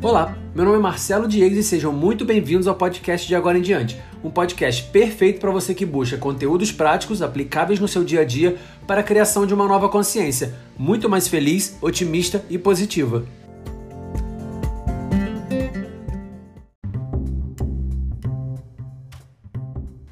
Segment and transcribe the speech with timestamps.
[0.00, 3.62] Olá, meu nome é Marcelo Diegues e sejam muito bem-vindos ao podcast de Agora em
[3.62, 8.24] Diante, um podcast perfeito para você que busca conteúdos práticos aplicáveis no seu dia a
[8.24, 8.56] dia
[8.86, 13.24] para a criação de uma nova consciência, muito mais feliz, otimista e positiva.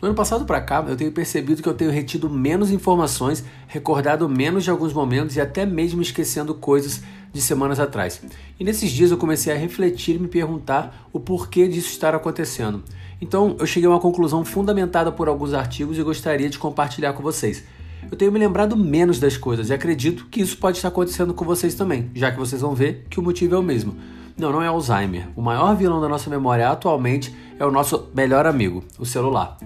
[0.01, 4.29] Do ano passado para cá, eu tenho percebido que eu tenho retido menos informações, recordado
[4.29, 7.03] menos de alguns momentos e até mesmo esquecendo coisas
[7.37, 8.21] de semanas atrás.
[8.59, 12.83] E nesses dias eu comecei a refletir e me perguntar o porquê disso estar acontecendo.
[13.21, 17.23] Então eu cheguei a uma conclusão fundamentada por alguns artigos e gostaria de compartilhar com
[17.23, 17.63] vocês.
[18.11, 21.45] Eu tenho me lembrado menos das coisas e acredito que isso pode estar acontecendo com
[21.45, 23.97] vocês também, já que vocês vão ver que o motivo é o mesmo.
[24.37, 25.29] Não, não é Alzheimer.
[25.35, 29.59] O maior vilão da nossa memória atualmente é o nosso melhor amigo, o celular.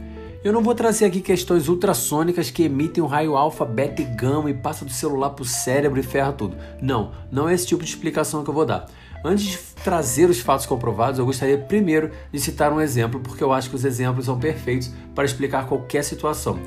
[0.43, 4.49] Eu não vou trazer aqui questões ultrassônicas que emitem um raio alfa, beta e gama
[4.49, 6.57] e passa do celular para o cérebro e ferra tudo.
[6.81, 8.87] Não, não é esse tipo de explicação que eu vou dar.
[9.23, 13.53] Antes de trazer os fatos comprovados, eu gostaria primeiro de citar um exemplo, porque eu
[13.53, 16.59] acho que os exemplos são perfeitos para explicar qualquer situação.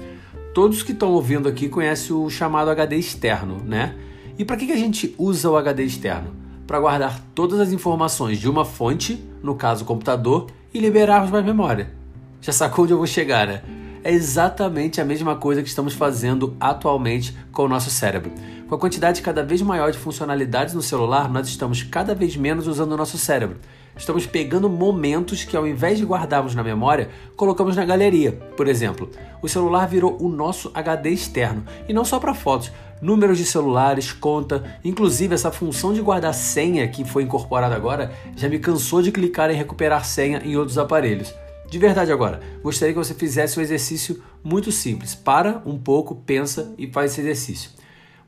[0.54, 3.96] Todos que estão ouvindo aqui conhecem o chamado HD externo, né?
[4.38, 6.30] E para que a gente usa o HD externo?
[6.68, 11.44] Para guardar todas as informações de uma fonte, no caso o computador, e liberarmos mais
[11.44, 12.03] memória.
[12.44, 13.62] Já sacou onde eu vou chegar, né?
[14.04, 18.34] É exatamente a mesma coisa que estamos fazendo atualmente com o nosso cérebro.
[18.68, 22.68] Com a quantidade cada vez maior de funcionalidades no celular, nós estamos cada vez menos
[22.68, 23.60] usando o nosso cérebro.
[23.96, 28.34] Estamos pegando momentos que, ao invés de guardarmos na memória, colocamos na galeria.
[28.58, 29.10] Por exemplo,
[29.42, 32.74] o celular virou o nosso HD externo e não só para fotos.
[33.02, 38.50] Números de celulares, conta, inclusive essa função de guardar senha que foi incorporada agora já
[38.50, 41.34] me cansou de clicar em recuperar senha em outros aparelhos.
[41.74, 45.16] De verdade agora, gostaria que você fizesse um exercício muito simples.
[45.16, 47.72] Para um pouco, pensa e faz esse exercício.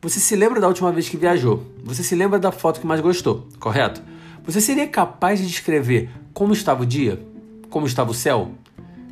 [0.02, 1.64] Você se lembra da última vez que viajou?
[1.84, 4.02] Você se lembra da foto que mais gostou, correto?
[4.48, 7.24] Você seria capaz de descrever como estava o dia?
[7.70, 8.50] Como estava o céu?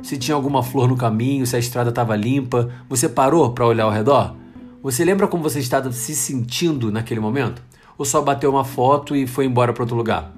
[0.02, 2.72] Se tinha alguma flor no caminho, se a estrada estava limpa?
[2.90, 4.36] Você parou para olhar ao redor?
[4.82, 7.62] Você lembra como você estava se sentindo naquele momento?
[8.00, 10.34] Ou só bateu uma foto e foi embora para outro lugar?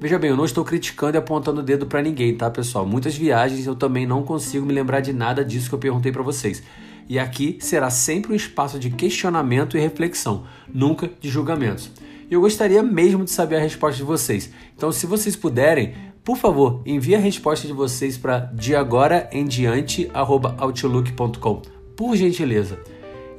[0.00, 2.86] Veja bem, eu não estou criticando e apontando o dedo para ninguém, tá, pessoal?
[2.86, 6.22] Muitas viagens eu também não consigo me lembrar de nada disso que eu perguntei para
[6.22, 6.62] vocês.
[7.06, 11.90] E aqui será sempre um espaço de questionamento e reflexão, nunca de julgamentos.
[12.30, 14.50] E eu gostaria mesmo de saber a resposta de vocês.
[14.74, 15.92] Então, se vocês puderem,
[16.24, 21.60] por favor, envie a resposta de vocês para de agora em diante outlook.com.
[21.94, 22.78] Por gentileza.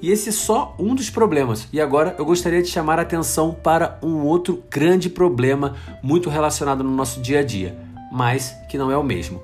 [0.01, 1.67] E esse é só um dos problemas.
[1.71, 6.83] E agora eu gostaria de chamar a atenção para um outro grande problema muito relacionado
[6.83, 7.77] no nosso dia a dia,
[8.11, 9.39] mas que não é o mesmo.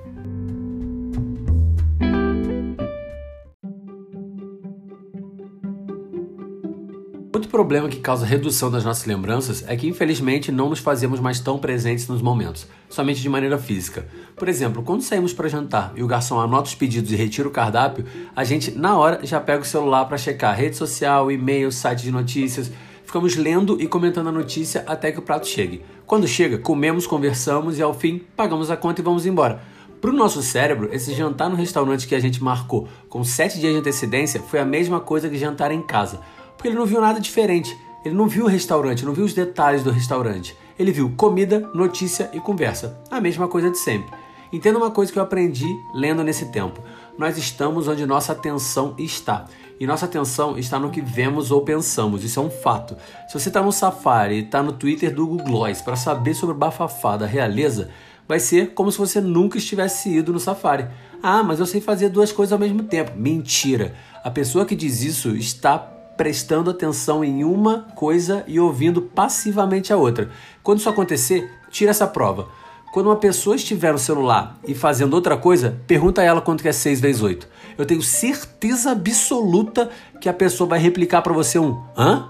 [7.32, 11.38] Outro problema que causa redução das nossas lembranças é que, infelizmente, não nos fazemos mais
[11.38, 14.08] tão presentes nos momentos, somente de maneira física.
[14.38, 17.50] Por exemplo, quando saímos para jantar e o garçom anota os pedidos e retira o
[17.50, 18.04] cardápio,
[18.34, 22.10] a gente, na hora, já pega o celular para checar rede social, e-mail, site de
[22.10, 22.70] notícias.
[23.04, 25.82] Ficamos lendo e comentando a notícia até que o prato chegue.
[26.06, 29.60] Quando chega, comemos, conversamos e, ao fim, pagamos a conta e vamos embora.
[30.00, 33.72] Para o nosso cérebro, esse jantar no restaurante que a gente marcou com sete dias
[33.72, 36.20] de antecedência foi a mesma coisa que jantar em casa
[36.58, 37.78] porque ele não viu nada diferente.
[38.04, 40.56] Ele não viu o restaurante, não viu os detalhes do restaurante.
[40.76, 43.00] Ele viu comida, notícia e conversa.
[43.10, 44.10] A mesma coisa de sempre.
[44.52, 46.80] Entenda uma coisa que eu aprendi lendo nesse tempo.
[47.18, 49.46] Nós estamos onde nossa atenção está.
[49.80, 52.24] E nossa atenção está no que vemos ou pensamos.
[52.24, 52.96] Isso é um fato.
[53.28, 56.58] Se você está no Safari está no Twitter do Google Gloss para saber sobre o
[56.58, 57.90] bafafá da realeza,
[58.26, 60.86] vai ser como se você nunca estivesse ido no Safari.
[61.22, 63.12] Ah, mas eu sei fazer duas coisas ao mesmo tempo.
[63.16, 63.94] Mentira!
[64.24, 69.96] A pessoa que diz isso está prestando atenção em uma coisa e ouvindo passivamente a
[69.96, 70.30] outra.
[70.62, 72.48] Quando isso acontecer, tira essa prova.
[72.92, 76.68] Quando uma pessoa estiver no celular e fazendo outra coisa, pergunta a ela quanto que
[76.68, 77.46] é 6 vezes 8.
[77.76, 79.90] Eu tenho certeza absoluta
[80.20, 82.28] que a pessoa vai replicar para você um hã?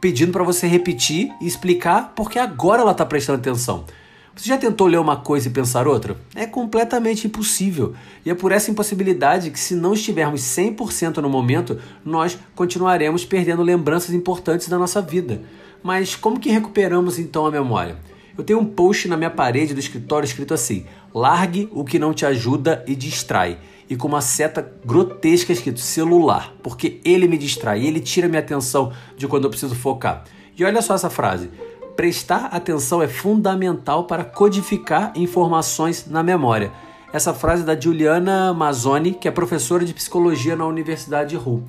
[0.00, 3.84] Pedindo para você repetir e explicar porque agora ela está prestando atenção.
[4.36, 6.16] Você já tentou ler uma coisa e pensar outra?
[6.34, 7.94] É completamente impossível.
[8.26, 13.62] E é por essa impossibilidade que, se não estivermos 100% no momento, nós continuaremos perdendo
[13.62, 15.40] lembranças importantes da nossa vida.
[15.82, 17.96] Mas como que recuperamos então a memória?
[18.36, 22.12] Eu tenho um post na minha parede do escritório escrito assim: largue o que não
[22.12, 23.58] te ajuda e distrai.
[23.88, 28.92] E com uma seta grotesca escrito celular, porque ele me distrai, ele tira minha atenção
[29.16, 30.24] de quando eu preciso focar.
[30.56, 31.50] E olha só essa frase:
[31.94, 36.72] prestar atenção é fundamental para codificar informações na memória.
[37.12, 41.62] Essa frase é da Juliana Mazzoni, que é professora de psicologia na Universidade de Hull.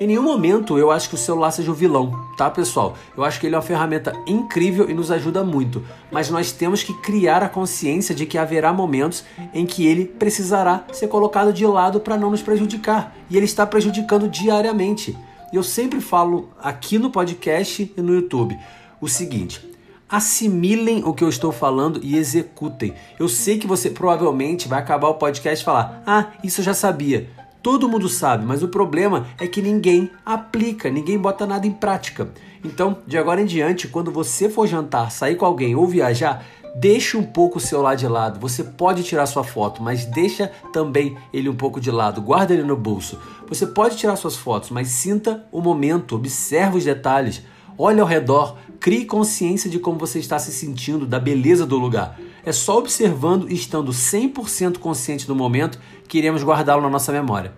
[0.00, 2.96] Em nenhum momento eu acho que o celular seja o vilão, tá, pessoal?
[3.16, 6.82] Eu acho que ele é uma ferramenta incrível e nos ajuda muito, mas nós temos
[6.82, 11.64] que criar a consciência de que haverá momentos em que ele precisará ser colocado de
[11.66, 15.16] lado para não nos prejudicar, e ele está prejudicando diariamente.
[15.52, 18.58] E eu sempre falo aqui no podcast e no YouTube
[19.00, 19.64] o seguinte:
[20.08, 22.94] assimilem o que eu estou falando e executem.
[23.18, 26.74] Eu sei que você provavelmente vai acabar o podcast e falar: "Ah, isso eu já
[26.74, 27.43] sabia".
[27.64, 32.28] Todo mundo sabe, mas o problema é que ninguém aplica, ninguém bota nada em prática.
[32.62, 36.44] Então, de agora em diante, quando você for jantar, sair com alguém ou viajar,
[36.76, 38.38] deixe um pouco o celular de lado.
[38.38, 42.20] Você pode tirar sua foto, mas deixa também ele um pouco de lado.
[42.20, 43.18] Guarda ele no bolso.
[43.48, 47.40] Você pode tirar suas fotos, mas sinta o momento, observe os detalhes.
[47.78, 52.20] Olhe ao redor, crie consciência de como você está se sentindo, da beleza do lugar.
[52.46, 57.52] É só observando e estando 100% consciente do momento que iremos guardá-lo na nossa memória.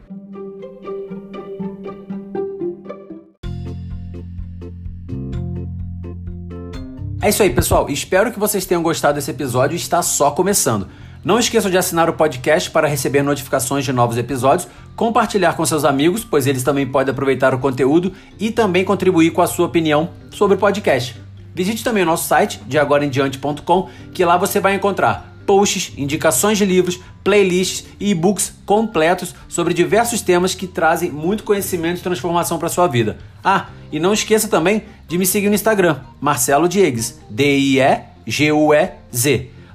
[7.20, 7.90] É isso aí, pessoal.
[7.90, 9.74] Espero que vocês tenham gostado desse episódio.
[9.74, 10.86] Está só começando.
[11.24, 15.84] Não esqueçam de assinar o podcast para receber notificações de novos episódios, compartilhar com seus
[15.84, 20.10] amigos, pois eles também podem aproveitar o conteúdo e também contribuir com a sua opinião
[20.30, 21.25] sobre o podcast.
[21.56, 26.66] Visite também o nosso site, de agoraemdiante.com, que lá você vai encontrar posts, indicações de
[26.66, 32.68] livros, playlists e e-books completos sobre diversos temas que trazem muito conhecimento e transformação para
[32.68, 33.16] sua vida.
[33.42, 37.96] Ah, e não esqueça também de me seguir no Instagram, Marcelo Diegues, D-I-E-G-U-E-Z.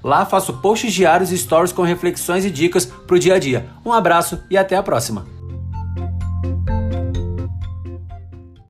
[0.04, 3.66] Lá faço posts diários e stories com reflexões e dicas para o dia a dia.
[3.84, 5.41] Um abraço e até a próxima!